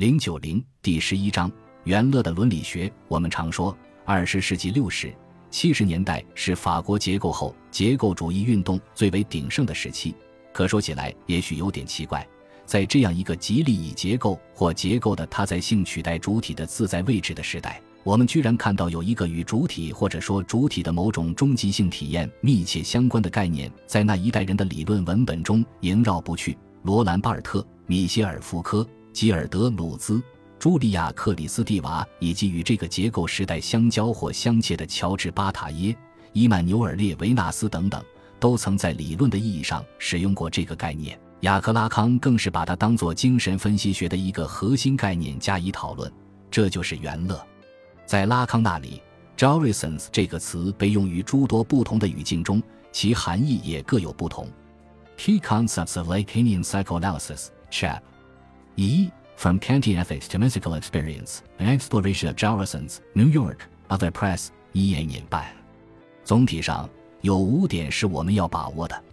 [0.00, 1.52] 零九零第十一章
[1.84, 2.90] 元乐的伦理学。
[3.06, 3.76] 我们常说，
[4.06, 5.14] 二十世纪六十、
[5.50, 10.14] 七十年代是法国结构后结构主义运动最为鼎盛的时期。
[10.54, 12.26] 可说起来，也许有点奇怪，
[12.64, 26.56] 在这样一个极力以结构或结构的他在性取代主体的自在位置的时代，我们居然看到有一个与主体或者说主体的某种终极性体验密切相关的概念，在那一代人的理论文本中萦绕不去。
[26.84, 28.88] 罗兰·巴尔特、米歇尔·福柯。
[29.20, 30.18] 吉尔德·鲁兹、
[30.58, 35.94] 茱莉亚·克里斯蒂娃，以及与这个结构时代相交或相切的乔治·巴塔耶、
[36.32, 38.02] 伊曼纽尔·列维纳斯等等，
[38.38, 41.20] 都曾在理论的意义上使用过这个概念。
[41.40, 46.10] 雅克·拉康更是把它当作精神分析学的一个核心概念加以讨论。
[46.50, 47.46] 这就是元乐。
[48.06, 49.02] 在拉康那里
[49.36, 54.48] j o r i s o n s 这个词被用于诸多不同的语境中，其含义也各有不同。
[55.18, 58.00] Key concepts of Lacanian psychoanalysis, Chap.
[58.82, 63.58] 一，From Kantian Ethics to Mystical Experience: An Exploration of Jefferson's New York
[63.90, 65.54] Other Press 一言年半。
[66.24, 66.88] 总体上
[67.20, 69.04] 有五点是我们要把握的。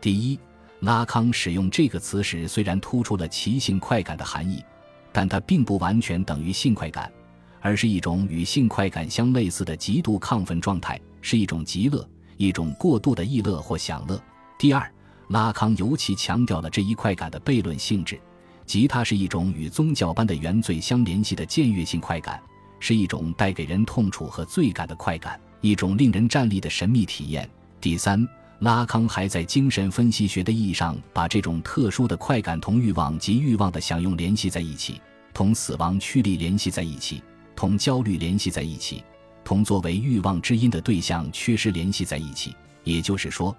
[0.00, 0.36] 第一，
[0.80, 4.64] 拉康使用这个词时，虽然突出了其性快感的含义，
[5.12, 7.08] 但它并不完全等于性快感，
[7.60, 12.04] 而是一种与性快感相类似的极度亢奋状态，是一种极乐，
[12.36, 14.20] 一种过度的逸乐或享乐。
[14.58, 14.92] 第二，
[15.28, 18.18] 拉康尤其强调了这一快感的悖论性质。
[18.66, 22.40] 吉他是一种与宗教般的原罪相联系的僭越性快感，
[22.80, 27.48] 是一种带给人痛楚和罪感的快感，一种令人站立的神秘体验。
[27.80, 28.26] 第三，
[28.60, 35.00] 拉康还在精神分析学的意义上把这种特殊的快感同欲望及欲望的享用联系在一起，
[35.34, 37.22] 同死亡驱力联系在一起，
[37.54, 39.04] 同焦虑联系在一起，
[39.44, 42.54] 同作为欲望之因的对象缺失联系在一起。
[42.84, 43.54] 也就是说，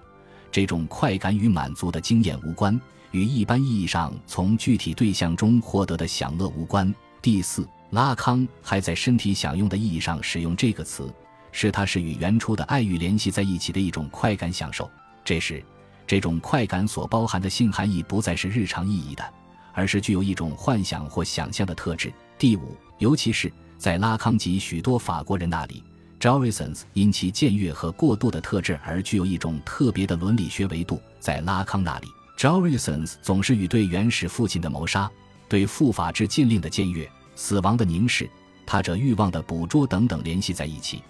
[0.56, 2.80] 这种快感与满足的经验无关。
[3.11, 6.95] 与一般意义上从具体对象中获得的享乐无关。
[7.22, 11.14] 第四，拉康还在身体享用的意义上使用这个词，
[11.52, 14.90] 是它是与原初的爱欲联系在一起的一种快感享受。
[15.25, 15.62] 这时，
[16.07, 19.34] 这种快感所包含的性含义不再是日常意义的，
[19.74, 22.13] 而是具有一种幻想或想象的特质。
[22.40, 25.84] 第五，尤其是在拉康及许多法国人那里
[26.25, 31.00] j o r i s o n s 因其僭越和过度的特质而具有一种特别的伦理学维度。
[31.19, 32.08] 在拉康那里。
[32.36, 35.08] j o r i s o n s 总是与对原始父亲的谋杀、
[35.47, 38.28] 对父法之禁令的僭越、死亡的凝视、
[38.66, 41.03] 他者欲望的捕捉等等联系在一起，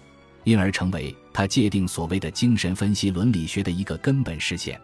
[0.44, 4.78] 因而成为他界定所谓的精神分析伦理学的一个根本实现。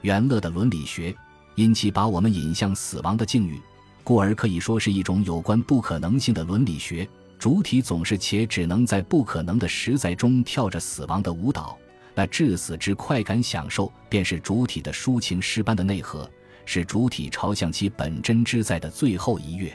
[0.00, 1.14] 元乐的伦理学
[1.54, 3.60] 因其把我们引向死亡的境遇，
[4.02, 7.08] 故而可以说是一种有关不可能性的伦理学。
[7.40, 11.76] 主体总是且只能在不可能的实在中跳着死亡的舞蹈。
[12.14, 16.30] 那致死之快感享受，便是主体的抒情诗般的内核，
[16.66, 19.72] 是主体朝向其本真之在的最后一跃。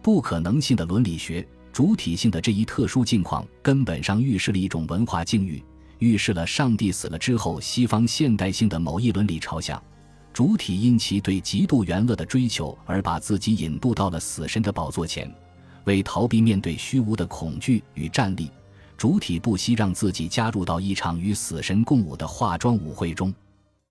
[0.00, 5.60] 不可能性的伦理学，主体性的这一特殊境况，根本上预示了一种文化境遇，
[5.98, 9.82] 预示了上帝死了之后西方现代性的某一伦理朝向。
[10.32, 15.28] 主体因其对极度元乐的追求，而把自己引渡到了死神的宝座前，
[15.84, 18.50] 为逃避面对虚无的恐惧与战栗。
[18.96, 23.34] 主体不惜让自己加入到一场与死神共舞的化妆舞会中。